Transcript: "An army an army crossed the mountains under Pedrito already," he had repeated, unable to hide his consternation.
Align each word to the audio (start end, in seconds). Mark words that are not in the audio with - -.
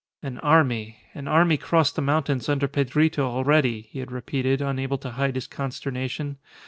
"An 0.23 0.39
army 0.39 0.97
an 1.13 1.27
army 1.27 1.57
crossed 1.57 1.95
the 1.95 2.01
mountains 2.01 2.49
under 2.49 2.67
Pedrito 2.67 3.19
already," 3.23 3.81
he 3.91 3.99
had 3.99 4.11
repeated, 4.11 4.59
unable 4.59 4.97
to 4.97 5.11
hide 5.11 5.35
his 5.35 5.45
consternation. 5.45 6.37